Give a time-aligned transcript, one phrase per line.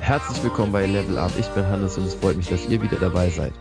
[0.00, 1.32] Herzlich willkommen bei Level Up.
[1.40, 3.52] Ich bin Hannes und es freut mich, dass ihr wieder dabei seid.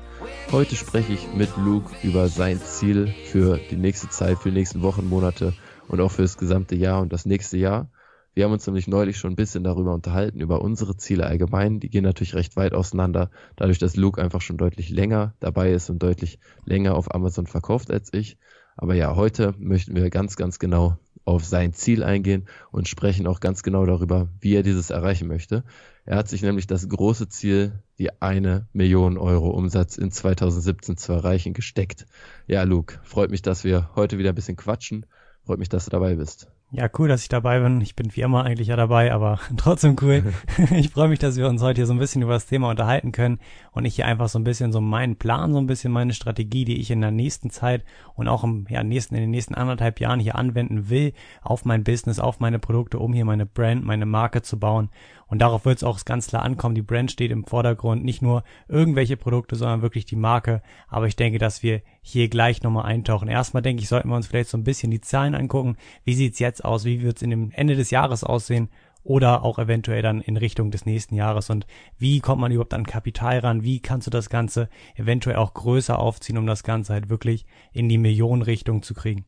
[0.51, 4.83] Heute spreche ich mit Luke über sein Ziel für die nächste Zeit, für die nächsten
[4.83, 5.54] Wochen, Monate
[5.88, 7.90] und auch für das gesamte Jahr und das nächste Jahr.
[8.36, 11.79] Wir haben uns nämlich neulich schon ein bisschen darüber unterhalten, über unsere Ziele allgemein.
[11.79, 15.90] Die gehen natürlich recht weit auseinander, dadurch, dass Luke einfach schon deutlich länger dabei ist
[15.90, 18.38] und deutlich länger auf Amazon verkauft als ich.
[18.81, 23.39] Aber ja, heute möchten wir ganz, ganz genau auf sein Ziel eingehen und sprechen auch
[23.39, 25.63] ganz genau darüber, wie er dieses erreichen möchte.
[26.03, 31.13] Er hat sich nämlich das große Ziel, die eine Million Euro Umsatz in 2017 zu
[31.13, 32.08] erreichen, gesteckt.
[32.48, 35.05] Ja, Luke, freut mich, dass wir heute wieder ein bisschen quatschen.
[35.45, 36.52] Freut mich, dass du dabei bist.
[36.73, 37.81] Ja, cool, dass ich dabei bin.
[37.81, 40.34] Ich bin wie immer eigentlich ja dabei, aber trotzdem cool.
[40.71, 43.11] ich freue mich, dass wir uns heute hier so ein bisschen über das Thema unterhalten
[43.11, 43.39] können
[43.73, 46.63] und ich hier einfach so ein bisschen so meinen Plan, so ein bisschen meine Strategie,
[46.63, 47.84] die ich in der nächsten Zeit
[48.16, 51.11] und auch im ja, nächsten, in den nächsten anderthalb Jahren hier anwenden will,
[51.41, 54.89] auf mein Business, auf meine Produkte, um hier meine Brand, meine Marke zu bauen.
[55.28, 56.75] Und darauf wird es auch ganz klar ankommen.
[56.75, 58.03] Die Brand steht im Vordergrund.
[58.03, 60.61] Nicht nur irgendwelche Produkte, sondern wirklich die Marke.
[60.88, 63.27] Aber ich denke, dass wir hier gleich nochmal eintauchen.
[63.27, 65.77] Erstmal denke ich, sollten wir uns vielleicht so ein bisschen die Zahlen angucken.
[66.03, 66.85] Wie sieht's jetzt aus?
[66.85, 68.69] Wie wird's in dem Ende des Jahres aussehen?
[69.03, 71.49] Oder auch eventuell dann in Richtung des nächsten Jahres.
[71.49, 71.66] Und
[71.97, 73.63] wie kommt man überhaupt an Kapital ran?
[73.63, 77.89] Wie kannst du das Ganze eventuell auch größer aufziehen, um das Ganze halt wirklich in
[77.89, 79.25] die Millionenrichtung zu kriegen?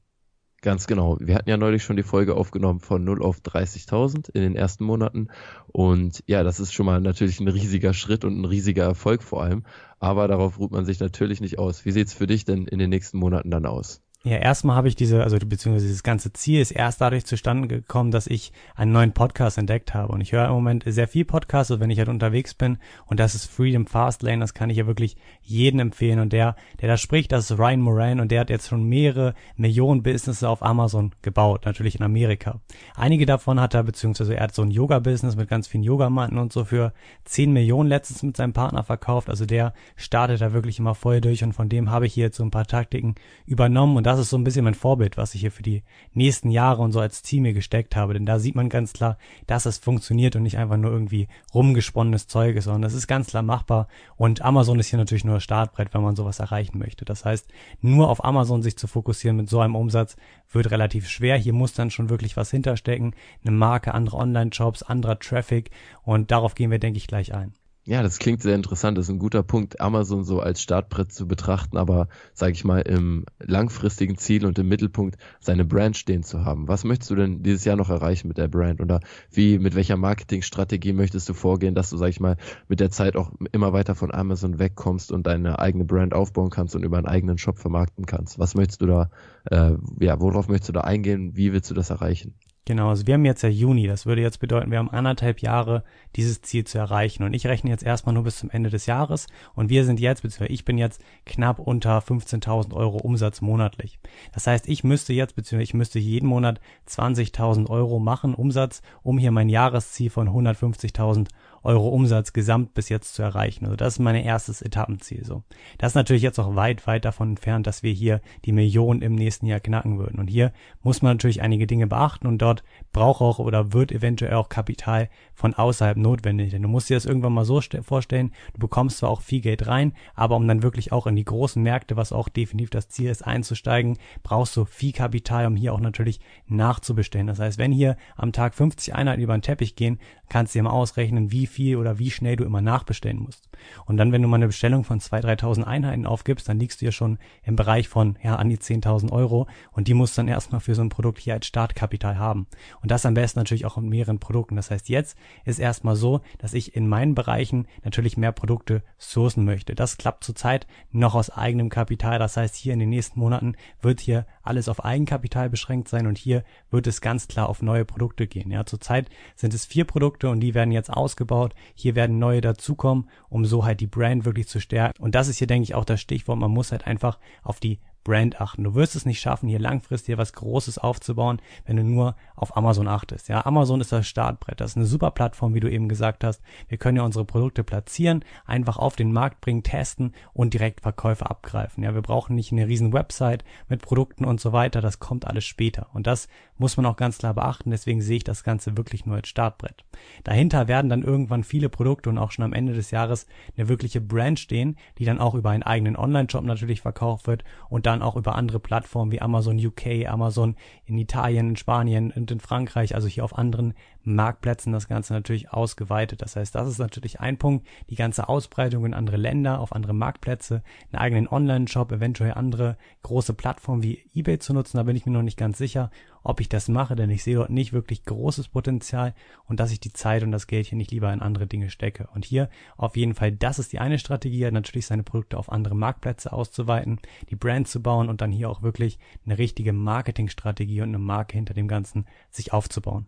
[0.64, 1.18] Ganz genau.
[1.20, 4.86] Wir hatten ja neulich schon die Folge aufgenommen von 0 auf 30.000 in den ersten
[4.86, 5.28] Monaten.
[5.68, 9.44] Und ja, das ist schon mal natürlich ein riesiger Schritt und ein riesiger Erfolg vor
[9.44, 9.66] allem.
[10.00, 11.84] Aber darauf ruht man sich natürlich nicht aus.
[11.84, 14.03] Wie sieht's für dich denn in den nächsten Monaten dann aus?
[14.26, 18.10] Ja, erstmal habe ich diese, also beziehungsweise dieses ganze Ziel ist erst dadurch zustande gekommen,
[18.10, 20.14] dass ich einen neuen Podcast entdeckt habe.
[20.14, 22.78] Und ich höre im Moment sehr viel Podcasts, also wenn ich halt unterwegs bin.
[23.06, 26.22] Und das ist Freedom Fastlane, das kann ich ja wirklich jedem empfehlen.
[26.22, 29.34] Und der, der da spricht, das ist Ryan Moran und der hat jetzt schon mehrere
[29.58, 32.62] Millionen Businesses auf Amazon gebaut, natürlich in Amerika.
[32.96, 36.54] Einige davon hat er, beziehungsweise er hat so ein Yoga-Business mit ganz vielen Yogamatten und
[36.54, 36.94] so für
[37.26, 39.30] 10 Millionen letztens mit seinem Partner verkauft.
[39.30, 42.38] Also der startet da wirklich immer voll durch und von dem habe ich hier jetzt
[42.38, 45.42] so ein paar Taktiken übernommen und das ist so ein bisschen mein Vorbild, was ich
[45.42, 48.14] hier für die nächsten Jahre und so als Ziel mir gesteckt habe.
[48.14, 52.28] Denn da sieht man ganz klar, dass es funktioniert und nicht einfach nur irgendwie rumgesponnenes
[52.28, 53.88] Zeug ist, sondern das ist ganz klar machbar.
[54.16, 57.06] Und Amazon ist hier natürlich nur das Startbrett, wenn man sowas erreichen möchte.
[57.06, 57.48] Das heißt,
[57.82, 60.16] nur auf Amazon sich zu fokussieren mit so einem Umsatz
[60.52, 61.38] wird relativ schwer.
[61.38, 63.16] Hier muss dann schon wirklich was hinterstecken.
[63.44, 65.72] Eine Marke, andere Online-Shops, anderer Traffic.
[66.04, 67.54] Und darauf gehen wir, denke ich, gleich ein.
[67.86, 68.98] Ja, das klingt sehr interessant.
[68.98, 72.80] Das ist ein guter Punkt, Amazon so als Startbrett zu betrachten, aber sage ich mal
[72.80, 76.70] im langfristigen Ziel und im Mittelpunkt seine Brand stehen zu haben.
[76.70, 79.02] Was möchtest du denn dieses Jahr noch erreichen mit der Brand oder
[79.32, 82.38] wie mit welcher Marketingstrategie möchtest du vorgehen, dass du sage ich mal
[82.70, 86.78] mit der Zeit auch immer weiter von Amazon wegkommst und deine eigene Brand aufbauen kannst
[86.78, 88.40] und über einen eigenen Shop vermarkten kannst?
[88.40, 89.10] Was möchtest du da
[89.52, 91.36] äh, ja, worauf möchtest du da eingehen?
[91.36, 92.34] Wie willst du das erreichen?
[92.66, 93.88] Genau, also wir haben jetzt ja Juni.
[93.88, 95.84] Das würde jetzt bedeuten, wir haben anderthalb Jahre,
[96.16, 97.24] dieses Ziel zu erreichen.
[97.24, 99.28] Und ich rechne jetzt erstmal nur bis zum Ende des Jahres.
[99.54, 104.00] Und wir sind jetzt, beziehungsweise ich bin jetzt knapp unter 15.000 Euro Umsatz monatlich.
[104.32, 109.18] Das heißt, ich müsste jetzt, beziehungsweise ich müsste jeden Monat 20.000 Euro machen, Umsatz, um
[109.18, 111.28] hier mein Jahresziel von 150.000
[111.64, 113.66] Euro Umsatz gesamt bis jetzt zu erreichen.
[113.66, 115.44] Also das ist mein erstes Etappenziel so.
[115.78, 119.16] Das ist natürlich jetzt auch weit, weit davon entfernt, dass wir hier die Millionen im
[119.16, 120.20] nächsten Jahr knacken würden.
[120.20, 120.52] Und hier
[120.82, 125.10] muss man natürlich einige Dinge beachten und dort braucht auch oder wird eventuell auch Kapital
[125.34, 126.52] von außerhalb notwendig.
[126.52, 129.68] Denn du musst dir das irgendwann mal so vorstellen, du bekommst zwar auch viel Geld
[129.68, 133.10] rein, aber um dann wirklich auch in die großen Märkte, was auch definitiv das Ziel
[133.10, 137.28] ist, einzusteigen, brauchst du viel Kapital, um hier auch natürlich nachzubestellen.
[137.28, 140.00] Das heißt, wenn hier am Tag 50 Einheiten über den Teppich gehen,
[140.30, 143.50] kannst du dir mal ausrechnen, wie viel oder wie schnell du immer nachbestellen musst.
[143.86, 146.86] Und dann, wenn du mal eine Bestellung von 2.000, 3.000 Einheiten aufgibst, dann liegst du
[146.86, 150.28] ja schon im Bereich von, ja, an die 10.000 Euro und die musst du dann
[150.28, 152.48] erstmal für so ein Produkt hier als Startkapital haben.
[152.82, 154.56] Und das am besten natürlich auch in mehreren Produkten.
[154.56, 159.46] Das heißt, jetzt ist erstmal so, dass ich in meinen Bereichen natürlich mehr Produkte sourcen
[159.46, 159.76] möchte.
[159.76, 162.20] Das klappt zurzeit noch aus eigenem Kapital.
[162.20, 166.18] Das heißt, hier in den nächsten Monaten wird hier alles auf Eigenkapital beschränkt sein und
[166.18, 168.52] hier wird es ganz klar auf neue Produkte gehen.
[168.52, 171.43] Ja, zurzeit sind es vier Produkte und die werden jetzt ausgebaut.
[171.74, 175.04] Hier werden neue dazukommen, um so halt die Brand wirklich zu stärken.
[175.04, 176.40] Und das ist hier, denke ich, auch das Stichwort.
[176.40, 178.64] Man muss halt einfach auf die Brand achten.
[178.64, 182.88] Du wirst es nicht schaffen, hier langfristig was Großes aufzubauen, wenn du nur auf Amazon
[182.88, 183.30] achtest.
[183.30, 184.60] Ja, Amazon ist das Startbrett.
[184.60, 186.42] Das ist eine super Plattform, wie du eben gesagt hast.
[186.68, 191.30] Wir können ja unsere Produkte platzieren, einfach auf den Markt bringen, testen und direkt Verkäufe
[191.30, 191.84] abgreifen.
[191.84, 194.82] Ja, wir brauchen nicht eine riesen Website mit Produkten und so weiter.
[194.82, 195.88] Das kommt alles später.
[195.94, 196.28] Und das
[196.58, 197.72] muss man auch ganz klar beachten.
[197.72, 199.84] Deswegen sehe ich das Ganze wirklich nur als Startbrett.
[200.24, 203.28] Dahinter werden dann irgendwann viele Produkte und auch schon am Ende des Jahres
[203.58, 207.86] eine wirkliche Brand stehen, die dann auch über einen eigenen Online-Shop natürlich verkauft wird und
[207.86, 210.56] dann dann auch über andere Plattformen wie Amazon UK, Amazon
[210.86, 215.52] in Italien, in Spanien und in Frankreich, also hier auf anderen Marktplätzen das Ganze natürlich
[215.52, 216.22] ausgeweitet.
[216.22, 219.94] Das heißt, das ist natürlich ein Punkt, die ganze Ausbreitung in andere Länder, auf andere
[219.94, 225.06] Marktplätze, einen eigenen Online-Shop, eventuell andere große Plattformen wie eBay zu nutzen, da bin ich
[225.06, 225.90] mir noch nicht ganz sicher
[226.24, 229.14] ob ich das mache, denn ich sehe dort nicht wirklich großes Potenzial
[229.46, 232.08] und dass ich die Zeit und das Geld hier nicht lieber in andere Dinge stecke.
[232.14, 235.76] Und hier auf jeden Fall, das ist die eine Strategie, natürlich seine Produkte auf andere
[235.76, 240.90] Marktplätze auszuweiten, die Brand zu bauen und dann hier auch wirklich eine richtige Marketingstrategie und
[240.90, 243.08] eine Marke hinter dem Ganzen sich aufzubauen.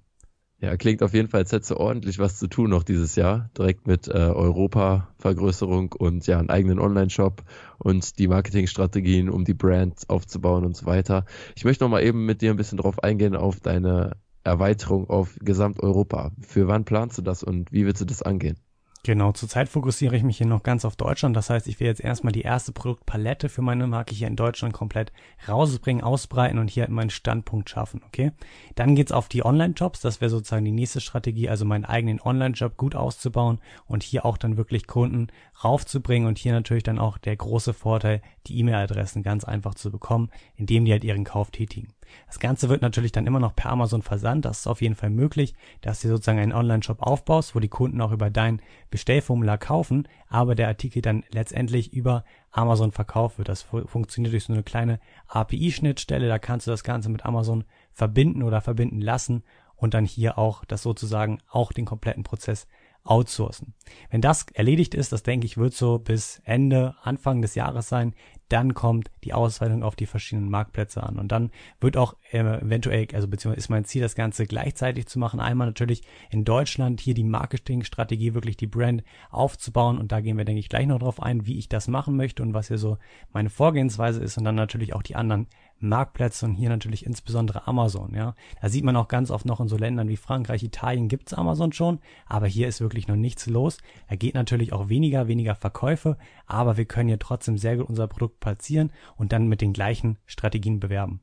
[0.62, 3.50] Ja, klingt auf jeden Fall, als hättest du ordentlich was zu tun noch dieses Jahr.
[3.58, 7.44] Direkt mit äh, Europa-Vergrößerung und ja, einen eigenen Online-Shop
[7.78, 11.26] und die Marketingstrategien, um die Brand aufzubauen und so weiter.
[11.56, 15.38] Ich möchte noch mal eben mit dir ein bisschen drauf eingehen auf deine Erweiterung auf
[15.42, 16.32] Gesamteuropa.
[16.42, 18.58] Für wann planst du das und wie willst du das angehen?
[19.06, 21.36] Genau, zurzeit fokussiere ich mich hier noch ganz auf Deutschland.
[21.36, 24.74] Das heißt, ich will jetzt erstmal die erste Produktpalette für meine Marke hier in Deutschland
[24.74, 25.14] komplett
[25.48, 28.32] rausbringen, ausbreiten und hier halt meinen Standpunkt schaffen, okay?
[28.74, 30.00] Dann geht's auf die Online-Jobs.
[30.00, 34.40] Das wäre sozusagen die nächste Strategie, also meinen eigenen Online-Job gut auszubauen und hier auch
[34.40, 35.28] dann wirklich Kunden
[35.64, 40.32] raufzubringen und hier natürlich dann auch der große Vorteil, die E-Mail-Adressen ganz einfach zu bekommen,
[40.56, 41.90] indem die halt ihren Kauf tätigen.
[42.28, 44.46] Das Ganze wird natürlich dann immer noch per Amazon versandt.
[44.46, 48.02] Das ist auf jeden Fall möglich, dass du sozusagen einen Online-Shop aufbaust, wo die Kunden
[48.02, 53.50] auch über dein Bestellformular kaufen, aber der Artikel dann letztendlich über Amazon verkauft wird.
[53.50, 56.28] Das funktioniert durch so eine kleine API-Schnittstelle.
[56.28, 59.44] Da kannst du das Ganze mit Amazon verbinden oder verbinden lassen
[59.76, 62.68] und dann hier auch das sozusagen auch den kompletten Prozess
[63.06, 63.74] outsourcen.
[64.10, 68.14] Wenn das erledigt ist, das denke ich, wird so bis Ende, Anfang des Jahres sein,
[68.50, 71.18] dann kommt die Ausweitung auf die verschiedenen Marktplätze an.
[71.18, 75.18] Und dann wird auch äh, eventuell, also beziehungsweise ist mein Ziel, das Ganze gleichzeitig zu
[75.18, 75.40] machen.
[75.40, 79.98] Einmal natürlich in Deutschland hier die Marketingstrategie, wirklich die Brand aufzubauen.
[79.98, 82.44] Und da gehen wir, denke ich, gleich noch drauf ein, wie ich das machen möchte
[82.44, 82.98] und was hier so
[83.34, 84.38] meine Vorgehensweise ist.
[84.38, 85.48] Und dann natürlich auch die anderen
[85.80, 88.36] Marktplätze und hier natürlich insbesondere Amazon, ja.
[88.62, 91.74] Da sieht man auch ganz oft noch in so Ländern wie Frankreich, Italien gibt's Amazon
[91.74, 93.78] schon, aber hier ist wirklich noch nichts los.
[94.10, 96.18] Da geht natürlich auch weniger, weniger Verkäufe,
[96.48, 100.18] aber wir können hier trotzdem sehr gut unser Produkt platzieren und dann mit den gleichen
[100.26, 101.22] Strategien bewerben.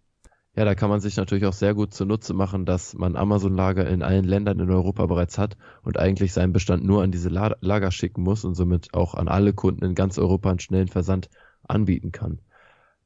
[0.54, 4.02] Ja, da kann man sich natürlich auch sehr gut zunutze machen, dass man Amazon-Lager in
[4.02, 8.22] allen Ländern in Europa bereits hat und eigentlich seinen Bestand nur an diese Lager schicken
[8.22, 11.30] muss und somit auch an alle Kunden in ganz Europa einen schnellen Versand
[11.62, 12.40] anbieten kann.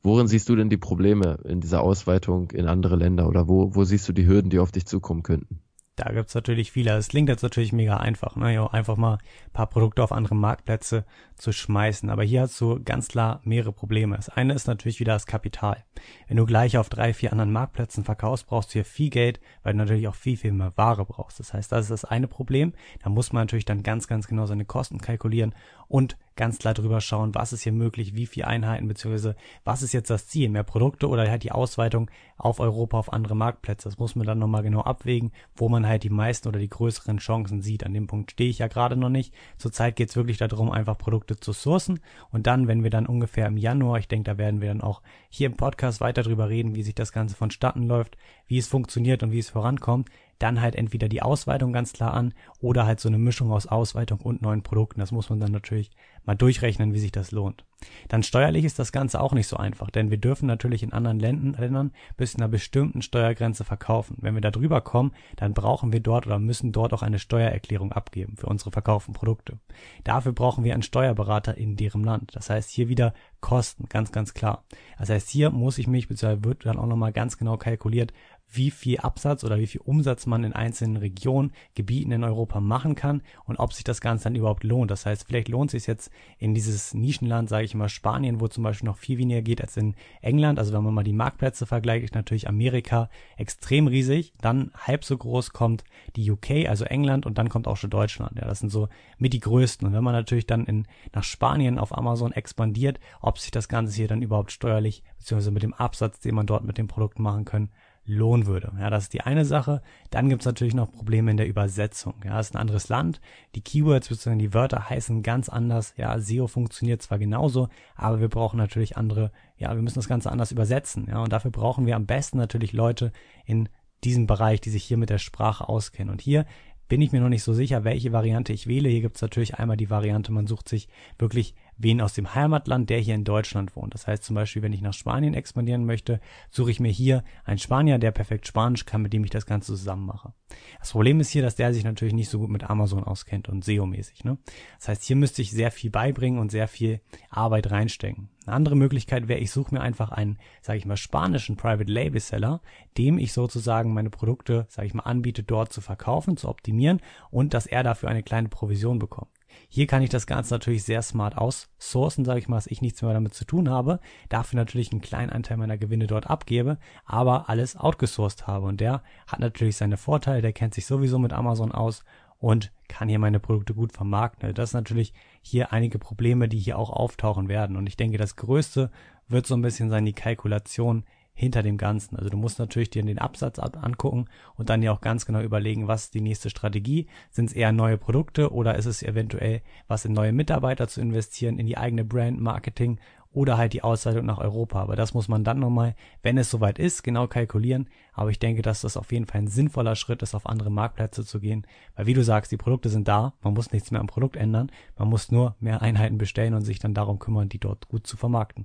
[0.07, 3.83] Worin siehst du denn die Probleme in dieser Ausweitung in andere Länder oder wo, wo
[3.83, 5.59] siehst du die Hürden, die auf dich zukommen könnten?
[5.97, 6.93] Da gibt's natürlich viele.
[6.93, 8.55] Es klingt jetzt natürlich mega einfach, ne?
[8.55, 11.05] Ja, einfach mal ein paar Produkte auf andere Marktplätze
[11.35, 12.09] zu schmeißen.
[12.09, 14.15] Aber hier hast du ganz klar mehrere Probleme.
[14.15, 15.85] Das eine ist natürlich wieder das Kapital.
[16.29, 19.73] Wenn du gleich auf drei, vier anderen Marktplätzen verkaufst, brauchst du hier viel Geld, weil
[19.73, 21.41] du natürlich auch viel, viel mehr Ware brauchst.
[21.41, 22.75] Das heißt, das ist das eine Problem.
[23.03, 25.53] Da muss man natürlich dann ganz, ganz genau seine Kosten kalkulieren
[25.89, 29.93] und ganz klar drüber schauen, was ist hier möglich, wie viele Einheiten, beziehungsweise was ist
[29.93, 33.89] jetzt das Ziel, mehr Produkte oder halt die Ausweitung auf Europa, auf andere Marktplätze.
[33.89, 37.19] Das muss man dann nochmal genau abwägen, wo man halt die meisten oder die größeren
[37.19, 37.85] Chancen sieht.
[37.85, 39.35] An dem Punkt stehe ich ja gerade noch nicht.
[39.57, 42.01] Zurzeit geht es wirklich darum, einfach Produkte zu sourcen
[42.31, 45.03] und dann, wenn wir dann ungefähr im Januar, ich denke, da werden wir dann auch
[45.31, 48.17] hier im Podcast weiter drüber reden, wie sich das Ganze vonstatten läuft,
[48.47, 52.35] wie es funktioniert und wie es vorankommt, dann halt entweder die Ausweitung ganz klar an
[52.61, 55.01] oder halt so eine Mischung aus Ausweitung und neuen Produkten.
[55.01, 55.91] Das muss man dann natürlich
[56.25, 57.65] mal durchrechnen, wie sich das lohnt.
[58.09, 61.21] Dann steuerlich ist das Ganze auch nicht so einfach, denn wir dürfen natürlich in anderen
[61.21, 64.17] Ländern bis zu einer bestimmten Steuergrenze verkaufen.
[64.21, 67.93] Wenn wir da drüber kommen, dann brauchen wir dort oder müssen dort auch eine Steuererklärung
[67.93, 69.59] abgeben für unsere verkauften Produkte.
[70.05, 72.35] Dafür brauchen wir einen Steuerberater in deren Land.
[72.35, 74.65] Das heißt hier wieder Kosten, ganz, ganz klar.
[74.99, 78.13] Das heißt, hier muss ich mich, beziehungsweise wird dann auch nochmal ganz genau kalkuliert,
[78.49, 82.95] wie viel Absatz oder wie viel Umsatz man in einzelnen Regionen, Gebieten in Europa machen
[82.95, 84.91] kann und ob sich das Ganze dann überhaupt lohnt.
[84.91, 88.49] Das heißt, vielleicht lohnt es sich jetzt in dieses Nischenland, sage ich mal Spanien, wo
[88.49, 90.59] zum Beispiel noch viel weniger geht als in England.
[90.59, 94.33] Also wenn man mal die Marktplätze vergleicht, ist natürlich Amerika extrem riesig.
[94.41, 95.85] Dann halb so groß kommt
[96.15, 98.37] die UK, also England und dann kommt auch schon Deutschland.
[98.37, 98.89] Ja, das sind so
[99.19, 99.87] mit die größten.
[99.87, 103.95] Und wenn man natürlich dann in, nach Spanien auf Amazon expandiert, ob sich das Ganze
[103.95, 107.45] hier dann überhaupt steuerlich, beziehungsweise mit dem Absatz, den man dort mit dem Produkt machen
[107.45, 107.71] kann,
[108.07, 108.73] lohnen würde.
[108.79, 109.83] Ja, das ist die eine Sache.
[110.11, 112.15] Dann gibt's natürlich noch Probleme in der Übersetzung.
[112.25, 113.21] Ja, es ist ein anderes Land.
[113.55, 114.37] Die Keywords bzw.
[114.37, 115.95] die Wörter heißen ganz anders.
[115.97, 120.31] Ja, SEO funktioniert zwar genauso, aber wir brauchen natürlich andere, ja, wir müssen das Ganze
[120.31, 121.07] anders übersetzen.
[121.09, 123.13] Ja, und dafür brauchen wir am besten natürlich Leute
[123.45, 123.69] in
[124.05, 126.13] diesem Bereich, die sich hier mit der Sprache auskennen.
[126.13, 126.47] Und hier
[126.89, 128.89] bin ich mir noch nicht so sicher, welche Variante ich wähle.
[128.89, 132.99] Hier gibt's natürlich einmal die Variante, man sucht sich wirklich wen aus dem Heimatland, der
[132.99, 133.95] hier in Deutschland wohnt.
[133.95, 137.59] Das heißt zum Beispiel, wenn ich nach Spanien expandieren möchte, suche ich mir hier einen
[137.59, 140.33] Spanier, der perfekt Spanisch kann, mit dem ich das Ganze zusammen mache.
[140.79, 143.65] Das Problem ist hier, dass der sich natürlich nicht so gut mit Amazon auskennt und
[143.65, 144.25] SEO-mäßig.
[144.25, 144.39] Ne?
[144.79, 148.31] Das heißt, hier müsste ich sehr viel beibringen und sehr viel Arbeit reinstecken.
[148.47, 152.21] Eine andere Möglichkeit wäre, ich suche mir einfach einen, sage ich mal, spanischen Private Label
[152.21, 152.61] Seller,
[152.97, 157.55] dem ich sozusagen meine Produkte, sage ich mal, anbiete, dort zu verkaufen, zu optimieren und
[157.55, 159.36] dass er dafür eine kleine Provision bekommt.
[159.69, 163.03] Hier kann ich das Ganze natürlich sehr smart aussourcen, sage ich mal, dass ich nichts
[163.03, 167.49] mehr damit zu tun habe, dafür natürlich einen kleinen Anteil meiner Gewinne dort abgebe, aber
[167.49, 168.67] alles outgesourced habe.
[168.67, 172.05] Und der hat natürlich seine Vorteile, der kennt sich sowieso mit Amazon aus
[172.39, 174.53] und kann hier meine Produkte gut vermarkten.
[174.55, 177.77] Das ist natürlich hier einige Probleme, die hier auch auftauchen werden.
[177.77, 178.91] Und ich denke, das Größte
[179.29, 181.05] wird so ein bisschen sein, die Kalkulation
[181.37, 182.17] hinter dem Ganzen.
[182.17, 184.25] Also du musst natürlich dir den Absatz angucken
[184.57, 187.07] und dann ja auch ganz genau überlegen, was ist die nächste Strategie.
[187.31, 191.59] Sind es eher neue Produkte oder ist es eventuell was in neue Mitarbeiter zu investieren,
[191.59, 192.99] in die eigene Brand Marketing
[193.37, 194.81] oder halt die Ausleitung nach Europa.
[194.81, 197.91] Aber das muss man dann nochmal, wenn es soweit ist, genau kalkulieren.
[198.15, 201.23] Aber ich denke, dass das auf jeden Fall ein sinnvoller Schritt ist, auf andere Marktplätze
[201.23, 201.67] zu gehen.
[201.95, 204.73] Weil wie du sagst, die Produkte sind da, man muss nichts mehr am Produkt ändern,
[204.97, 208.17] man muss nur mehr Einheiten bestellen und sich dann darum kümmern, die dort gut zu
[208.17, 208.65] vermarkten.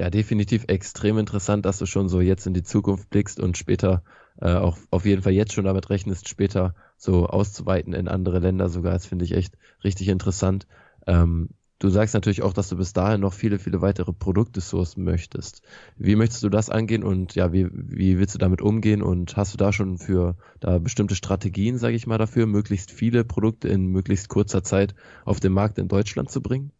[0.00, 4.02] Ja, definitiv extrem interessant, dass du schon so jetzt in die Zukunft blickst und später
[4.40, 8.70] äh, auch auf jeden Fall jetzt schon damit rechnest, später so auszuweiten in andere Länder
[8.70, 8.94] sogar.
[8.94, 10.66] Das finde ich echt richtig interessant.
[11.06, 15.04] Ähm, du sagst natürlich auch, dass du bis dahin noch viele, viele weitere Produkte sourcen
[15.04, 15.60] möchtest.
[15.98, 19.52] Wie möchtest du das angehen und ja, wie, wie willst du damit umgehen und hast
[19.52, 23.84] du da schon für da bestimmte Strategien, sage ich mal, dafür, möglichst viele Produkte in
[23.88, 24.94] möglichst kurzer Zeit
[25.26, 26.72] auf den Markt in Deutschland zu bringen?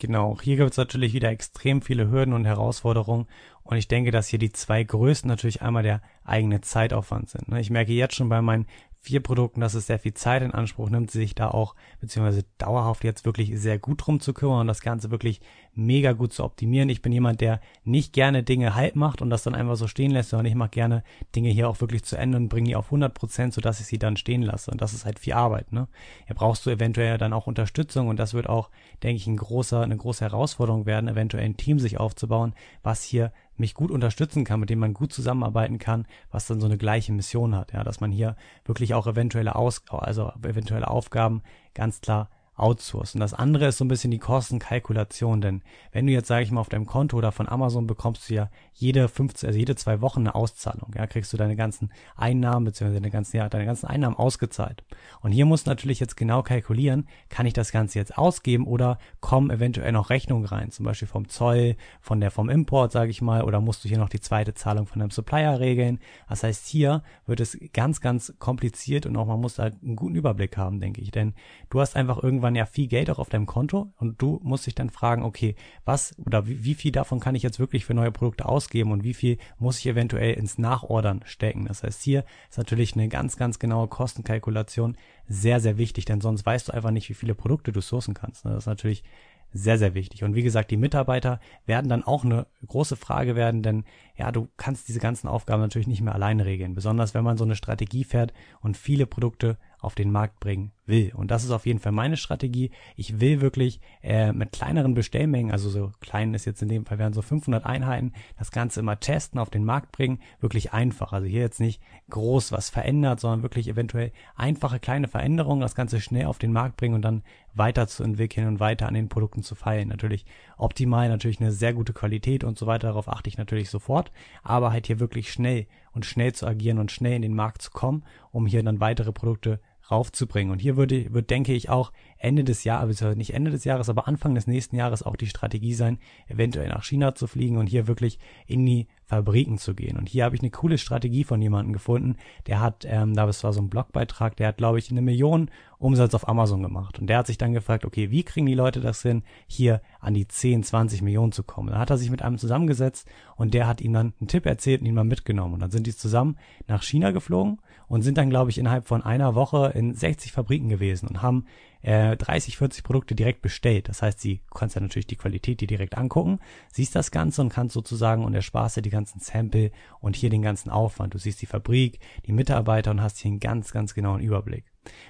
[0.00, 3.26] Genau, hier gibt es natürlich wieder extrem viele Hürden und Herausforderungen.
[3.62, 7.48] Und ich denke, dass hier die zwei größten natürlich einmal der eigene Zeitaufwand sind.
[7.48, 7.60] Ne?
[7.60, 8.66] Ich merke jetzt schon bei meinen
[9.04, 13.04] vier Produkten, dass es sehr viel Zeit in Anspruch nimmt, sich da auch beziehungsweise dauerhaft
[13.04, 15.42] jetzt wirklich sehr gut drum zu kümmern und das Ganze wirklich
[15.74, 16.88] mega gut zu optimieren.
[16.88, 20.10] Ich bin jemand, der nicht gerne Dinge halb macht und das dann einfach so stehen
[20.10, 21.04] lässt, sondern ich mache gerne
[21.36, 23.98] Dinge hier auch wirklich zu Ende und bringe die auf 100 Prozent, sodass ich sie
[23.98, 24.70] dann stehen lasse.
[24.70, 25.70] Und das ist halt viel Arbeit.
[25.70, 25.86] Ne?
[26.26, 28.70] Hier brauchst du eventuell dann auch Unterstützung und das wird auch,
[29.02, 33.32] denke ich, ein großer, eine große Herausforderung werden, eventuell ein Team sich aufzubauen, was hier
[33.56, 37.12] mich gut unterstützen kann, mit dem man gut zusammenarbeiten kann, was dann so eine gleiche
[37.12, 41.42] Mission hat, ja, dass man hier wirklich auch eventuelle Aus also eventuelle Aufgaben
[41.74, 43.20] ganz klar outsourcen.
[43.20, 46.60] Das andere ist so ein bisschen die Kostenkalkulation, denn wenn du jetzt, sage ich mal,
[46.60, 50.20] auf deinem Konto oder von Amazon bekommst du ja jede 15, also jede zwei Wochen
[50.20, 50.92] eine Auszahlung.
[50.96, 54.84] Ja, kriegst du deine ganzen Einnahmen beziehungsweise deine ganzen, ja, deine ganzen Einnahmen ausgezahlt.
[55.20, 58.98] Und hier musst du natürlich jetzt genau kalkulieren, kann ich das Ganze jetzt ausgeben oder
[59.20, 63.22] kommen eventuell noch Rechnungen rein, zum Beispiel vom Zoll, von der vom Import, sage ich
[63.22, 66.00] mal, oder musst du hier noch die zweite Zahlung von deinem Supplier regeln.
[66.28, 70.16] Das heißt, hier wird es ganz, ganz kompliziert und auch man muss da einen guten
[70.16, 71.34] Überblick haben, denke ich, denn
[71.70, 74.74] du hast einfach irgendwann ja viel Geld auch auf deinem Konto und du musst dich
[74.74, 75.54] dann fragen, okay,
[75.84, 79.04] was oder wie, wie viel davon kann ich jetzt wirklich für neue Produkte ausgeben und
[79.04, 81.66] wie viel muss ich eventuell ins Nachordern stecken.
[81.66, 84.96] Das heißt, hier ist natürlich eine ganz, ganz genaue Kostenkalkulation
[85.28, 88.44] sehr, sehr wichtig, denn sonst weißt du einfach nicht, wie viele Produkte du sourcen kannst.
[88.44, 89.04] Das ist natürlich
[89.52, 90.24] sehr, sehr wichtig.
[90.24, 93.84] Und wie gesagt, die Mitarbeiter werden dann auch eine große Frage werden, denn
[94.16, 97.44] ja, du kannst diese ganzen Aufgaben natürlich nicht mehr alleine regeln, besonders wenn man so
[97.44, 101.12] eine Strategie fährt und viele Produkte auf den Markt bringen will.
[101.14, 102.70] Und das ist auf jeden Fall meine Strategie.
[102.96, 106.98] Ich will wirklich äh, mit kleineren Bestellmengen, also so klein ist jetzt in dem Fall
[106.98, 111.12] wären so 500 Einheiten, das Ganze immer testen, auf den Markt bringen, wirklich einfach.
[111.12, 116.00] Also hier jetzt nicht groß was verändert, sondern wirklich eventuell einfache kleine Veränderungen, das Ganze
[116.00, 117.22] schnell auf den Markt bringen und dann
[117.54, 119.88] weiterzuentwickeln und weiter an den Produkten zu feilen.
[119.88, 120.24] Natürlich
[120.56, 122.88] optimal, natürlich eine sehr gute Qualität und so weiter.
[122.88, 124.03] Darauf achte ich natürlich sofort,
[124.42, 127.70] aber halt hier wirklich schnell und schnell zu agieren und schnell in den Markt zu
[127.70, 129.60] kommen, um hier dann weitere Produkte
[129.90, 130.52] raufzubringen.
[130.52, 133.88] Und hier würde, wird, denke ich, auch Ende des Jahres, also nicht Ende des Jahres,
[133.88, 137.66] aber Anfang des nächsten Jahres auch die Strategie sein, eventuell nach China zu fliegen und
[137.66, 139.98] hier wirklich in die Fabriken zu gehen.
[139.98, 143.32] Und hier habe ich eine coole Strategie von jemandem gefunden, der hat, ähm, da war
[143.32, 146.98] so ein Blogbeitrag, der hat, glaube ich, eine Million Umsatz auf Amazon gemacht.
[146.98, 150.14] Und der hat sich dann gefragt, okay, wie kriegen die Leute das hin, hier an
[150.14, 151.68] die 10, 20 Millionen zu kommen?
[151.68, 154.80] Dann hat er sich mit einem zusammengesetzt und der hat ihm dann einen Tipp erzählt
[154.80, 155.54] und ihn mal mitgenommen.
[155.54, 159.02] Und dann sind die zusammen nach China geflogen und sind dann, glaube ich, innerhalb von
[159.02, 161.46] einer Woche in 60 Fabriken gewesen und haben
[161.84, 163.88] äh, 30, 40 Produkte direkt bestellt.
[163.88, 166.40] Das heißt, sie kannst ja natürlich die Qualität die direkt angucken,
[166.72, 170.42] siehst das Ganze und kannst sozusagen und ersparst dir die ganzen Sample und hier den
[170.42, 171.14] ganzen Aufwand.
[171.14, 174.64] Du siehst die Fabrik, die Mitarbeiter und hast hier einen ganz, ganz genauen Überblick.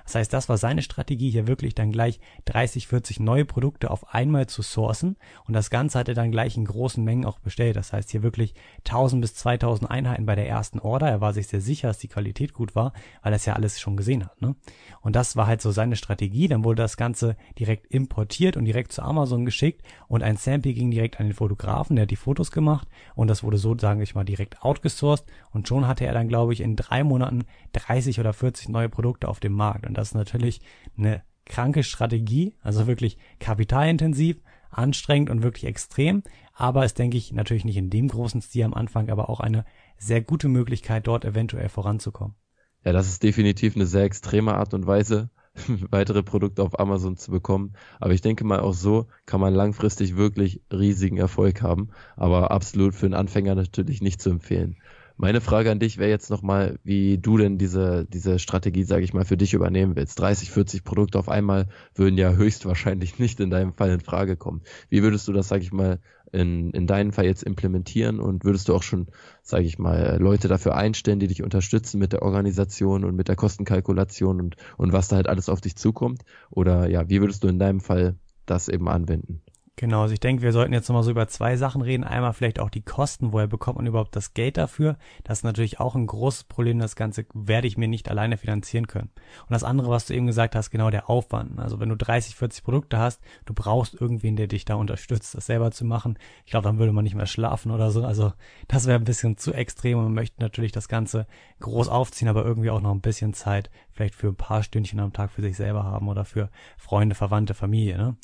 [0.04, 4.14] Das heißt, das war seine Strategie, hier wirklich dann gleich 30, 40 neue Produkte auf
[4.14, 5.16] einmal zu sourcen
[5.47, 7.76] und das Ganze hat er dann gleich in großen Mengen auch bestellt.
[7.76, 8.54] Das heißt, hier wirklich
[8.87, 11.09] 1000 bis 2000 Einheiten bei der ersten Order.
[11.09, 13.81] Er war sich sehr sicher, dass die Qualität gut war, weil er es ja alles
[13.81, 14.40] schon gesehen hat.
[14.40, 14.54] Ne?
[15.00, 16.49] Und das war halt so seine Strategie.
[16.49, 20.90] Dann wurde das Ganze direkt importiert und direkt zu Amazon geschickt und ein Sample ging
[20.90, 24.14] direkt an den Fotografen, der hat die Fotos gemacht und das wurde so, sage ich
[24.14, 28.33] mal, direkt outgesourced und schon hatte er dann, glaube ich, in drei Monaten 30 oder
[28.33, 30.61] 40 neue Produkte auf dem Markt und das ist natürlich
[30.97, 34.40] eine kranke Strategie, also wirklich kapitalintensiv,
[34.71, 38.75] anstrengend und wirklich extrem, aber ist, denke ich, natürlich nicht in dem großen Stil am
[38.75, 39.64] Anfang, aber auch eine
[39.99, 42.37] sehr gute Möglichkeit, dort eventuell voranzukommen.
[42.85, 45.30] Ja, das ist definitiv eine sehr extreme Art und Weise,
[45.90, 47.75] weitere Produkte auf Amazon zu bekommen.
[48.00, 51.90] Aber ich denke mal, auch so kann man langfristig wirklich riesigen Erfolg haben.
[52.16, 54.76] Aber absolut für einen Anfänger natürlich nicht zu empfehlen.
[55.16, 59.14] Meine Frage an dich wäre jetzt nochmal, wie du denn diese, diese Strategie, sage ich
[59.14, 60.18] mal, für dich übernehmen willst.
[60.18, 64.62] 30, 40 Produkte auf einmal würden ja höchstwahrscheinlich nicht in deinem Fall in Frage kommen.
[64.88, 66.00] Wie würdest du das, sage ich mal,
[66.35, 69.07] in, in deinem Fall jetzt implementieren und würdest du auch schon,
[69.43, 73.37] sage ich mal, Leute dafür einstellen, die dich unterstützen mit der Organisation und mit der
[73.37, 76.23] Kostenkalkulation und, und was da halt alles auf dich zukommt?
[76.50, 79.43] Oder ja, wie würdest du in deinem Fall das eben anwenden?
[79.76, 82.04] Genau, also ich denke, wir sollten jetzt nochmal so über zwei Sachen reden.
[82.04, 84.97] Einmal vielleicht auch die Kosten, woher bekommt man überhaupt das Geld dafür?
[85.25, 86.78] Das ist natürlich auch ein großes Problem.
[86.78, 89.11] Das Ganze werde ich mir nicht alleine finanzieren können.
[89.43, 91.59] Und das andere, was du eben gesagt hast, genau der Aufwand.
[91.59, 95.47] Also wenn du 30, 40 Produkte hast, du brauchst irgendwen, der dich da unterstützt, das
[95.47, 96.21] selber zu machen.
[96.45, 98.04] Ich glaube, dann würde man nicht mehr schlafen oder so.
[98.04, 98.33] Also
[98.69, 101.26] das wäre ein bisschen zu extrem und man möchte natürlich das Ganze
[101.59, 105.12] groß aufziehen, aber irgendwie auch noch ein bisschen Zeit vielleicht für ein paar Stündchen am
[105.12, 107.96] Tag für sich selber haben oder für Freunde, Verwandte, Familie.
[107.96, 108.16] Ne?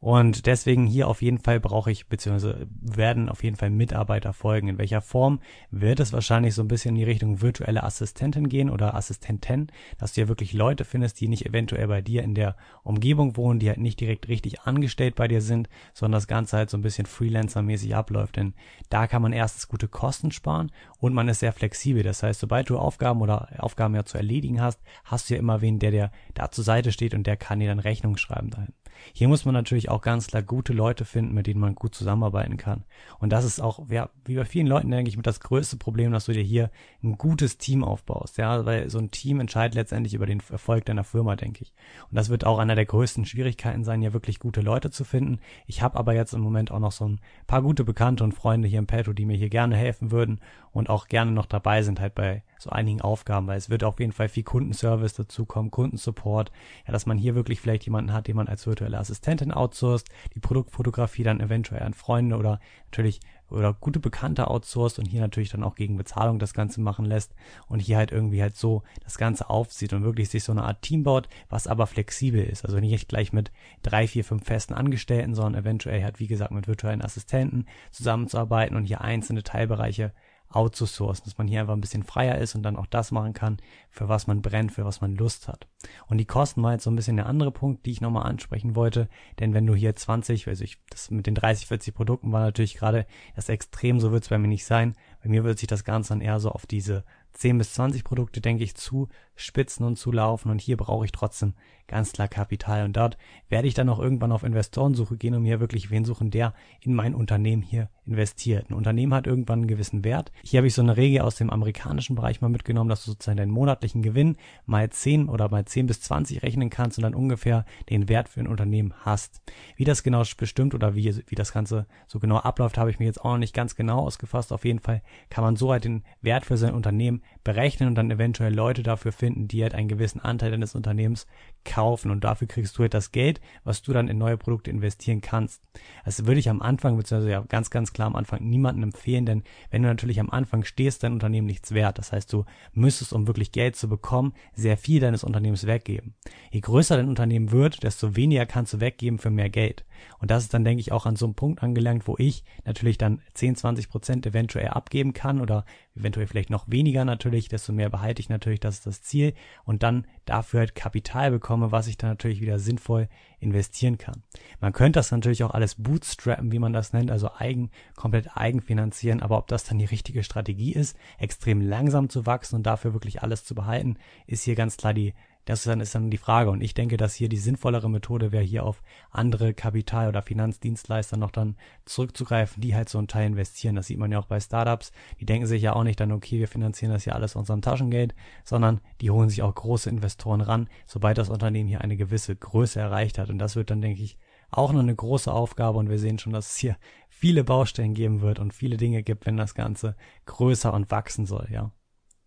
[0.00, 4.68] Und deswegen hier auf jeden Fall brauche ich, beziehungsweise werden auf jeden Fall Mitarbeiter folgen.
[4.68, 8.70] In welcher Form wird es wahrscheinlich so ein bisschen in die Richtung virtuelle Assistentin gehen
[8.70, 9.68] oder Assistenten,
[9.98, 13.58] dass du ja wirklich Leute findest, die nicht eventuell bei dir in der Umgebung wohnen,
[13.58, 16.82] die halt nicht direkt richtig angestellt bei dir sind, sondern das Ganze halt so ein
[16.82, 18.36] bisschen Freelancer-mäßig abläuft.
[18.36, 18.54] Denn
[18.88, 20.70] da kann man erstens gute Kosten sparen
[21.00, 22.02] und man ist sehr flexibel.
[22.02, 25.40] Das heißt, sobald du Aufgaben oder Aufgaben ja zu erledigen hast, hast hast du ja
[25.40, 28.50] immer wen, der dir da zur Seite steht und der kann dir dann Rechnung schreiben
[28.50, 28.72] dahin.
[29.12, 32.56] Hier muss man natürlich auch ganz klar gute Leute finden, mit denen man gut zusammenarbeiten
[32.56, 32.84] kann.
[33.18, 36.12] Und das ist auch, ja, wie bei vielen Leuten, denke ich, mit das größte Problem,
[36.12, 36.70] dass du dir hier
[37.02, 38.38] ein gutes Team aufbaust.
[38.38, 41.72] Ja, weil so ein Team entscheidet letztendlich über den Erfolg deiner Firma, denke ich.
[42.10, 45.40] Und das wird auch einer der größten Schwierigkeiten sein, hier wirklich gute Leute zu finden.
[45.66, 48.68] Ich habe aber jetzt im Moment auch noch so ein paar gute Bekannte und Freunde
[48.68, 50.40] hier im Petto, die mir hier gerne helfen würden
[50.72, 53.98] und auch gerne noch dabei sind halt bei so einigen Aufgaben, weil es wird auf
[54.00, 56.50] jeden Fall viel Kundenservice dazukommen, Kundensupport,
[56.86, 60.40] ja, dass man hier wirklich vielleicht jemanden hat, den man als virtuelle Assistentin outsourced, die
[60.40, 65.62] Produktfotografie dann eventuell an Freunde oder natürlich oder gute Bekannte outsourced und hier natürlich dann
[65.62, 67.34] auch gegen Bezahlung das Ganze machen lässt
[67.66, 70.82] und hier halt irgendwie halt so das Ganze aufzieht und wirklich sich so eine Art
[70.82, 72.64] Team baut, was aber flexibel ist.
[72.64, 73.50] Also nicht gleich mit
[73.82, 78.84] drei, vier, fünf festen Angestellten, sondern eventuell halt, wie gesagt, mit virtuellen Assistenten zusammenzuarbeiten und
[78.84, 80.12] hier einzelne Teilbereiche
[80.50, 83.58] outzusourcen, dass man hier einfach ein bisschen freier ist und dann auch das machen kann,
[83.90, 85.66] für was man brennt, für was man Lust hat.
[86.06, 88.74] Und die Kosten war jetzt so ein bisschen der andere Punkt, die ich nochmal ansprechen
[88.74, 89.08] wollte,
[89.38, 92.74] denn wenn du hier 20, also ich, das mit den 30, 40 Produkten war natürlich
[92.74, 93.06] gerade
[93.36, 94.94] das Extrem, so wird es bei mir nicht sein.
[95.22, 98.40] Bei mir wird sich das Ganze dann eher so auf diese 10 bis 20 Produkte,
[98.40, 99.08] denke ich, zu
[99.38, 100.50] spitzen und zu laufen.
[100.50, 101.54] Und hier brauche ich trotzdem
[101.88, 102.84] ganz klar Kapital.
[102.84, 103.16] Und dort
[103.48, 106.94] werde ich dann auch irgendwann auf Investorensuche gehen und mir wirklich wen suchen, der in
[106.94, 108.70] mein Unternehmen hier investiert.
[108.70, 110.30] Ein Unternehmen hat irgendwann einen gewissen Wert.
[110.42, 113.38] Hier habe ich so eine Regel aus dem amerikanischen Bereich mal mitgenommen, dass du sozusagen
[113.38, 117.64] deinen monatlichen Gewinn mal 10 oder mal 10 bis 20 rechnen kannst und dann ungefähr
[117.90, 119.40] den Wert für ein Unternehmen hast.
[119.76, 123.06] Wie das genau bestimmt oder wie, wie das Ganze so genau abläuft, habe ich mir
[123.06, 124.52] jetzt auch noch nicht ganz genau ausgefasst.
[124.52, 128.10] Auf jeden Fall kann man so halt den Wert für sein Unternehmen berechnen und dann
[128.10, 131.26] eventuell Leute dafür finden, die halt einen gewissen Anteil deines Unternehmens
[131.64, 135.20] kaufen und dafür kriegst du halt das Geld, was du dann in neue Produkte investieren
[135.20, 135.62] kannst.
[136.04, 139.42] Das würde ich am Anfang, beziehungsweise ja ganz, ganz klar am Anfang niemandem empfehlen, denn
[139.70, 141.98] wenn du natürlich am Anfang stehst, dein Unternehmen nichts wert.
[141.98, 146.14] Das heißt, du müsstest, um wirklich Geld zu bekommen, sehr viel deines Unternehmens weggeben.
[146.50, 149.84] Je größer dein Unternehmen wird, desto weniger kannst du weggeben für mehr Geld.
[150.18, 152.98] Und das ist dann, denke ich, auch an so einem Punkt angelangt, wo ich natürlich
[152.98, 157.90] dann 10, 20 Prozent eventuell abgeben kann oder eventuell vielleicht noch weniger natürlich, desto mehr
[157.90, 161.96] behalte ich natürlich, das ist das Ziel und dann dafür halt Kapital bekomme, was ich
[161.96, 163.08] dann natürlich wieder sinnvoll
[163.40, 164.22] investieren kann.
[164.60, 169.22] Man könnte das natürlich auch alles bootstrappen, wie man das nennt, also eigen, komplett eigenfinanzieren,
[169.22, 173.22] aber ob das dann die richtige Strategie ist, extrem langsam zu wachsen und dafür wirklich
[173.22, 175.14] alles zu behalten, ist hier ganz klar die
[175.48, 176.50] das ist dann, ist dann die Frage.
[176.50, 181.16] Und ich denke, dass hier die sinnvollere Methode wäre, hier auf andere Kapital- oder Finanzdienstleister
[181.16, 181.56] noch dann
[181.86, 183.74] zurückzugreifen, die halt so einen Teil investieren.
[183.74, 184.92] Das sieht man ja auch bei Startups.
[185.20, 187.62] Die denken sich ja auch nicht dann, okay, wir finanzieren das hier alles aus unserem
[187.62, 192.36] Taschengeld, sondern die holen sich auch große Investoren ran, sobald das Unternehmen hier eine gewisse
[192.36, 193.30] Größe erreicht hat.
[193.30, 194.18] Und das wird dann, denke ich,
[194.50, 196.76] auch noch eine große Aufgabe und wir sehen schon, dass es hier
[197.08, 201.48] viele Baustellen geben wird und viele Dinge gibt, wenn das Ganze größer und wachsen soll,
[201.50, 201.72] ja.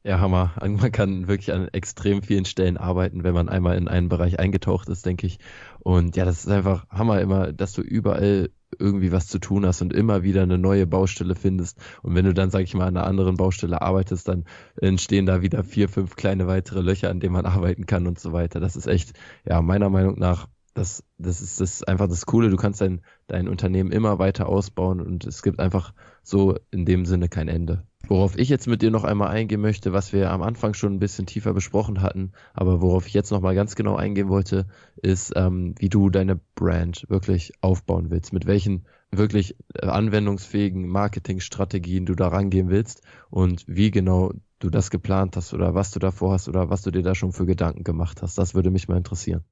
[0.03, 0.53] Ja, Hammer.
[0.61, 4.89] Man kann wirklich an extrem vielen Stellen arbeiten, wenn man einmal in einen Bereich eingetaucht
[4.89, 5.39] ist, denke ich.
[5.79, 9.81] Und ja, das ist einfach Hammer immer, dass du überall irgendwie was zu tun hast
[9.81, 11.77] und immer wieder eine neue Baustelle findest.
[12.01, 14.45] Und wenn du dann, sag ich mal, an einer anderen Baustelle arbeitest, dann
[14.79, 18.33] entstehen da wieder vier, fünf kleine weitere Löcher, an denen man arbeiten kann und so
[18.33, 18.59] weiter.
[18.59, 19.13] Das ist echt,
[19.45, 22.49] ja, meiner Meinung nach, das, das ist das einfach das Coole.
[22.49, 27.05] Du kannst dein, dein Unternehmen immer weiter ausbauen und es gibt einfach so in dem
[27.05, 27.85] Sinne kein Ende.
[28.07, 30.99] Worauf ich jetzt mit dir noch einmal eingehen möchte, was wir am Anfang schon ein
[30.99, 34.67] bisschen tiefer besprochen hatten, aber worauf ich jetzt noch mal ganz genau eingehen wollte,
[35.01, 42.15] ist, ähm, wie du deine Brand wirklich aufbauen willst, mit welchen wirklich anwendungsfähigen Marketingstrategien du
[42.15, 46.47] da rangehen willst und wie genau du das geplant hast oder was du davor hast
[46.47, 48.37] oder was du dir da schon für Gedanken gemacht hast.
[48.37, 49.43] Das würde mich mal interessieren.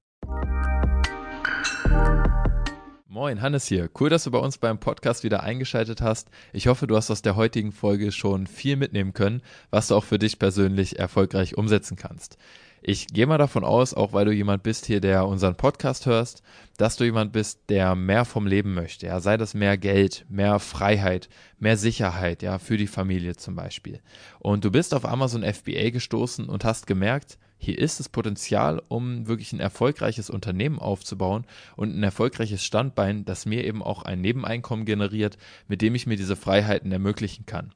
[3.08, 3.90] Moin, Hannes hier.
[4.00, 6.30] Cool, dass du bei uns beim Podcast wieder eingeschaltet hast.
[6.54, 10.06] Ich hoffe, du hast aus der heutigen Folge schon viel mitnehmen können, was du auch
[10.06, 12.38] für dich persönlich erfolgreich umsetzen kannst.
[12.82, 16.44] Ich gehe mal davon aus, auch weil du jemand bist hier, der unseren Podcast hörst,
[16.78, 19.08] dass du jemand bist, der mehr vom Leben möchte.
[19.08, 24.00] Ja, sei das mehr Geld, mehr Freiheit, mehr Sicherheit, ja, für die Familie zum Beispiel.
[24.40, 29.28] Und du bist auf Amazon FBA gestoßen und hast gemerkt, hier ist das Potenzial, um
[29.28, 31.46] wirklich ein erfolgreiches Unternehmen aufzubauen
[31.76, 36.16] und ein erfolgreiches Standbein, das mir eben auch ein Nebeneinkommen generiert, mit dem ich mir
[36.16, 37.74] diese Freiheiten ermöglichen kann.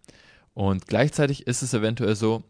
[0.54, 2.43] Und gleichzeitig ist es eventuell so,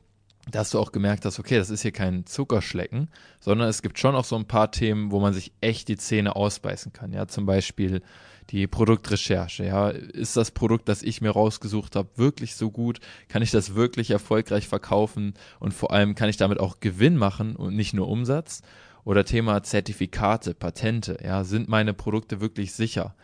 [0.52, 4.15] dass du auch gemerkt hast, okay, das ist hier kein Zuckerschlecken, sondern es gibt schon
[4.15, 7.13] auch so ein paar Themen, wo man sich echt die Zähne ausbeißen kann.
[7.13, 8.02] Ja, zum Beispiel
[8.49, 9.65] die Produktrecherche.
[9.65, 12.99] Ja, ist das Produkt, das ich mir rausgesucht habe, wirklich so gut?
[13.27, 15.34] Kann ich das wirklich erfolgreich verkaufen?
[15.60, 18.62] Und vor allem kann ich damit auch Gewinn machen und nicht nur Umsatz?
[19.06, 21.17] Oder Thema Zertifikate, Patente.
[21.23, 23.15] Ja, sind meine Produkte wirklich sicher?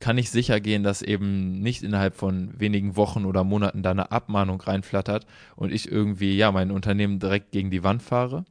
[0.00, 4.12] Kann ich sicher gehen, dass eben nicht innerhalb von wenigen Wochen oder Monaten da eine
[4.12, 8.44] Abmahnung reinflattert und ich irgendwie, ja, mein Unternehmen direkt gegen die Wand fahre?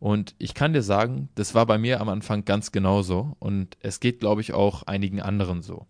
[0.00, 4.00] Und ich kann dir sagen, das war bei mir am Anfang ganz genauso und es
[4.00, 5.86] geht, glaube ich, auch einigen anderen so.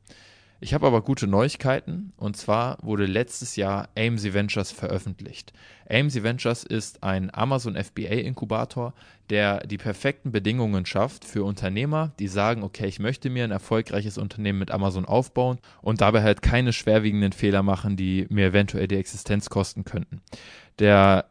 [0.62, 5.54] Ich habe aber gute Neuigkeiten und zwar wurde letztes Jahr AMC Ventures veröffentlicht.
[5.88, 8.92] AMC Ventures ist ein Amazon FBA Inkubator,
[9.30, 14.18] der die perfekten Bedingungen schafft für Unternehmer, die sagen, okay, ich möchte mir ein erfolgreiches
[14.18, 18.96] Unternehmen mit Amazon aufbauen und dabei halt keine schwerwiegenden Fehler machen, die mir eventuell die
[18.96, 20.20] Existenz kosten könnten.
[20.78, 21.30] Der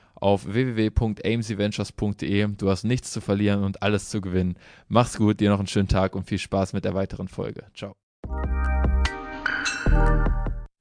[0.21, 2.47] auf www.amcventures.de.
[2.57, 4.55] Du hast nichts zu verlieren und alles zu gewinnen.
[4.87, 7.65] Mach's gut, dir noch einen schönen Tag und viel Spaß mit der weiteren Folge.
[7.75, 7.93] Ciao.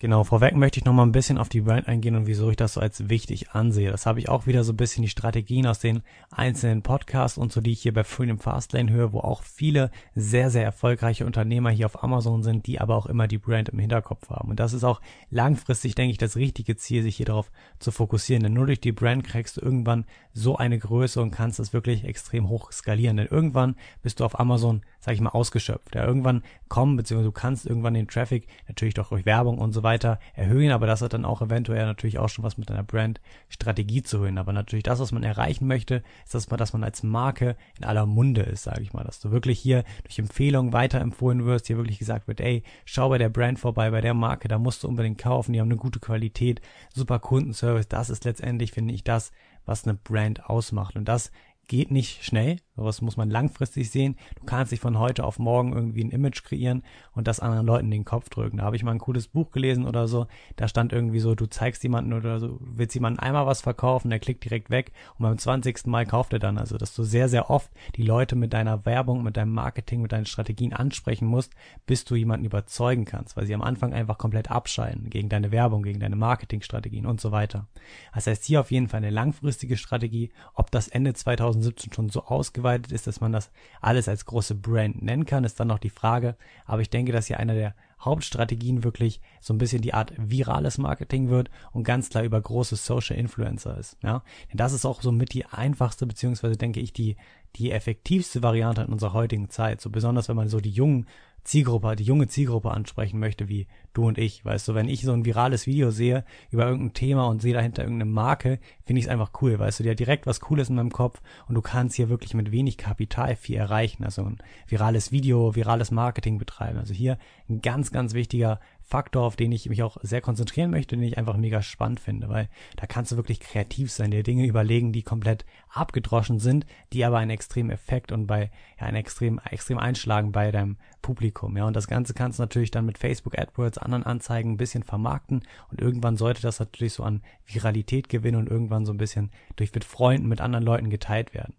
[0.02, 2.56] Genau, vorweg möchte ich noch mal ein bisschen auf die Brand eingehen und wieso ich
[2.56, 3.90] das so als wichtig ansehe.
[3.90, 7.52] Das habe ich auch wieder so ein bisschen die Strategien aus den einzelnen Podcasts und
[7.52, 11.68] so, die ich hier bei Freedom Fastlane höre, wo auch viele sehr, sehr erfolgreiche Unternehmer
[11.68, 14.48] hier auf Amazon sind, die aber auch immer die Brand im Hinterkopf haben.
[14.48, 18.42] Und das ist auch langfristig, denke ich, das richtige Ziel, sich hier darauf zu fokussieren.
[18.42, 22.04] Denn nur durch die Brand kriegst du irgendwann so eine Größe und kannst das wirklich
[22.04, 23.18] extrem hoch skalieren.
[23.18, 25.94] Denn irgendwann bist du auf Amazon, sag ich mal, ausgeschöpft.
[25.94, 29.82] Ja, irgendwann kommen, beziehungsweise du kannst irgendwann den Traffic natürlich doch durch Werbung und so
[29.82, 32.84] weiter weiter erhöhen, aber das hat dann auch eventuell natürlich auch schon was mit einer
[32.84, 34.38] Brand-Strategie zu tun.
[34.38, 37.84] Aber natürlich das, was man erreichen möchte, ist, dass man, dass man als Marke in
[37.84, 41.76] aller Munde ist, sage ich mal, dass du wirklich hier durch Empfehlungen weiterempfohlen wirst, hier
[41.76, 44.88] wirklich gesagt wird, ey, schau bei der Brand vorbei, bei der Marke, da musst du
[44.88, 46.60] unbedingt kaufen, die haben eine gute Qualität,
[46.94, 49.32] super Kundenservice, das ist letztendlich, finde ich, das,
[49.66, 50.96] was eine Brand ausmacht.
[50.96, 51.32] Und das
[51.70, 54.16] geht nicht schnell, sowas muss man langfristig sehen.
[54.34, 57.84] Du kannst dich von heute auf morgen irgendwie ein Image kreieren und das anderen Leuten
[57.84, 58.56] in den Kopf drücken.
[58.56, 61.46] Da habe ich mal ein cooles Buch gelesen oder so, da stand irgendwie so, du
[61.46, 65.38] zeigst jemanden oder so, willst jemanden einmal was verkaufen, der klickt direkt weg und beim
[65.38, 65.86] 20.
[65.86, 66.58] Mal kauft er dann.
[66.58, 70.10] Also, dass du sehr, sehr oft die Leute mit deiner Werbung, mit deinem Marketing, mit
[70.10, 71.52] deinen Strategien ansprechen musst,
[71.86, 75.84] bis du jemanden überzeugen kannst, weil sie am Anfang einfach komplett abscheiden gegen deine Werbung,
[75.84, 77.68] gegen deine Marketingstrategien und so weiter.
[78.12, 81.14] Das heißt, hier auf jeden Fall eine langfristige Strategie, ob das Ende
[81.62, 85.60] 2017 schon so ausgeweitet ist, dass man das alles als große Brand nennen kann, ist
[85.60, 86.36] dann noch die Frage.
[86.66, 90.78] Aber ich denke, dass hier einer der Hauptstrategien wirklich so ein bisschen die Art virales
[90.78, 93.98] Marketing wird und ganz klar über große Social Influencer ist.
[94.02, 97.16] Ja, denn das ist auch so mit die einfachste beziehungsweise denke ich die
[97.56, 99.80] die effektivste Variante in unserer heutigen Zeit.
[99.80, 101.06] So besonders wenn man so die jungen
[101.50, 104.44] Zielgruppe, die junge Zielgruppe ansprechen möchte, wie du und ich.
[104.44, 107.82] Weißt du, wenn ich so ein virales Video sehe über irgendein Thema und sehe dahinter
[107.82, 109.58] irgendeine Marke, finde ich es einfach cool.
[109.58, 112.34] Weißt du, die hat direkt was Cooles in meinem Kopf und du kannst hier wirklich
[112.34, 114.04] mit wenig Kapital viel erreichen.
[114.04, 116.78] Also ein virales Video, virales Marketing betreiben.
[116.78, 120.96] Also hier ein ganz, ganz wichtiger Faktor, auf den ich mich auch sehr konzentrieren möchte,
[120.96, 124.46] den ich einfach mega spannend finde, weil da kannst du wirklich kreativ sein, dir Dinge
[124.46, 128.50] überlegen, die komplett abgedroschen sind, die aber einen extremen Effekt und bei
[128.80, 132.72] ja, einen extrem extrem einschlagen bei deinem Publikum, ja, und das Ganze kannst du natürlich
[132.72, 137.04] dann mit Facebook AdWords, anderen Anzeigen ein bisschen vermarkten und irgendwann sollte das natürlich so
[137.04, 141.32] an Viralität gewinnen und irgendwann so ein bisschen durch mit Freunden, mit anderen Leuten geteilt
[141.32, 141.54] werden.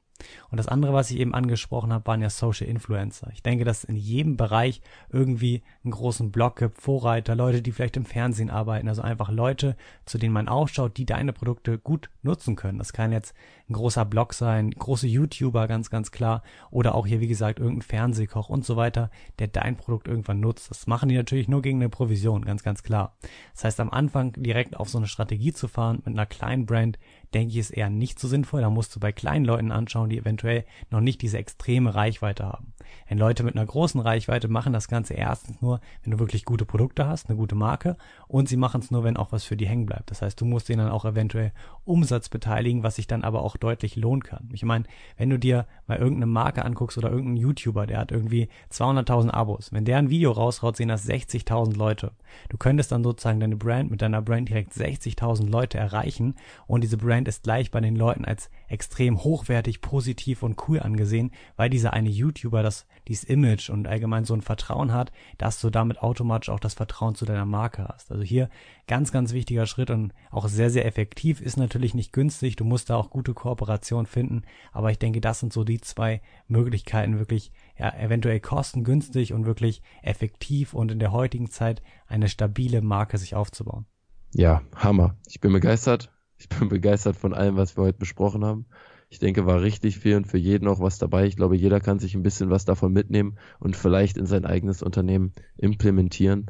[0.50, 3.30] Und das andere, was ich eben angesprochen habe, waren ja Social Influencer.
[3.34, 7.98] Ich denke, dass in jedem Bereich irgendwie einen großen Blog gibt, Vorreiter, Leute, die vielleicht
[7.98, 12.56] im Fernsehen arbeiten, also einfach Leute, zu denen man aufschaut, die deine Produkte gut nutzen
[12.56, 12.78] können.
[12.78, 13.34] Das kann jetzt
[13.70, 17.82] ein großer Blog sein, große YouTuber, ganz, ganz klar, oder auch hier, wie gesagt, irgendein
[17.82, 20.70] Fernsehkoch und so weiter, der dein Produkt irgendwann nutzt.
[20.70, 23.18] Das machen die natürlich nur gegen eine Provision, ganz, ganz klar.
[23.54, 27.00] Das heißt, am Anfang direkt auf so eine Strategie zu fahren mit einer kleinen Brand,
[27.34, 28.62] denke ich, ist eher nicht so sinnvoll.
[28.62, 32.74] Da musst du bei kleinen Leuten anschauen, die eventuell noch nicht diese extreme Reichweite haben.
[33.10, 36.66] Denn Leute mit einer großen Reichweite machen das Ganze erstens nur, wenn du wirklich gute
[36.66, 39.68] Produkte hast, eine gute Marke und sie machen es nur, wenn auch was für die
[39.68, 40.12] hängen bleibt.
[40.12, 41.52] Das heißt, du musst denen dann auch eventuell
[41.86, 44.50] Umsatz beteiligen, was sich dann aber auch deutlich lohnen kann.
[44.54, 44.86] Ich meine,
[45.18, 49.72] wenn du dir mal irgendeine Marke anguckst oder irgendeinen YouTuber, der hat irgendwie 200.000 Abos.
[49.72, 52.12] Wenn der ein Video raushaut, sehen das 60.000 Leute.
[52.50, 56.36] Du könntest dann sozusagen deine Brand mit deiner Brand direkt 60.000 Leute erreichen
[56.68, 61.32] und diese Brand ist gleich bei den Leuten als extrem hochwertig, positiv und cool angesehen,
[61.56, 65.70] weil dieser eine YouTuber das, dieses Image und allgemein so ein Vertrauen hat, dass du
[65.70, 68.12] damit automatisch auch das Vertrauen zu deiner Marke hast.
[68.12, 68.50] Also hier
[68.88, 72.90] ganz, ganz wichtiger Schritt und auch sehr, sehr effektiv, ist natürlich nicht günstig, du musst
[72.90, 77.52] da auch gute Kooperation finden, aber ich denke, das sind so die zwei Möglichkeiten, wirklich
[77.78, 83.36] ja, eventuell kostengünstig und wirklich effektiv und in der heutigen Zeit eine stabile Marke sich
[83.36, 83.86] aufzubauen.
[84.34, 85.18] Ja, Hammer.
[85.28, 86.12] Ich bin begeistert.
[86.42, 88.66] Ich bin begeistert von allem, was wir heute besprochen haben.
[89.12, 91.28] Ich denke, war richtig viel und für jeden auch was dabei.
[91.28, 94.82] Ich glaube, jeder kann sich ein bisschen was davon mitnehmen und vielleicht in sein eigenes
[94.82, 96.48] Unternehmen implementieren.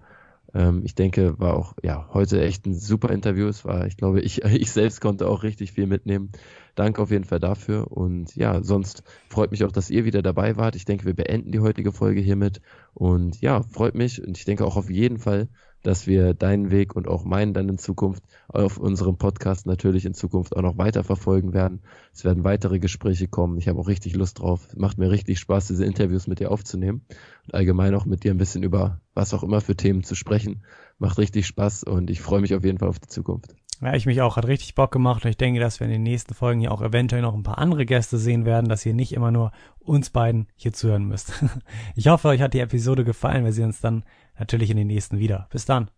[0.53, 3.47] Ähm, ich denke, war auch ja heute echt ein super Interview.
[3.47, 6.31] Es war, ich glaube, ich, ich selbst konnte auch richtig viel mitnehmen.
[6.75, 7.91] Danke auf jeden Fall dafür.
[7.91, 10.77] Und ja, sonst freut mich auch, dass ihr wieder dabei wart.
[10.77, 12.61] Ich denke, wir beenden die heutige Folge hiermit.
[12.93, 14.25] Und ja, freut mich.
[14.25, 15.49] Und ich denke auch auf jeden Fall,
[15.83, 20.13] dass wir deinen Weg und auch meinen dann in Zukunft auf unserem Podcast natürlich in
[20.13, 21.81] Zukunft auch noch weiter verfolgen werden.
[22.13, 23.57] Es werden weitere Gespräche kommen.
[23.57, 24.67] Ich habe auch richtig Lust drauf.
[24.75, 27.05] Macht mir richtig Spaß, diese Interviews mit dir aufzunehmen
[27.45, 30.63] und allgemein auch mit dir ein bisschen über was auch immer für Themen zu sprechen.
[30.99, 33.55] Macht richtig Spaß und ich freue mich auf jeden Fall auf die Zukunft.
[33.81, 34.37] Ja, ich mich auch.
[34.37, 36.83] Hat richtig Bock gemacht und ich denke, dass wir in den nächsten Folgen hier auch
[36.83, 40.47] eventuell noch ein paar andere Gäste sehen werden, dass ihr nicht immer nur uns beiden
[40.55, 41.33] hier zuhören müsst.
[41.95, 43.43] Ich hoffe, euch hat die Episode gefallen.
[43.43, 44.03] Wir sehen uns dann
[44.39, 45.47] natürlich in den nächsten wieder.
[45.51, 45.89] Bis dann.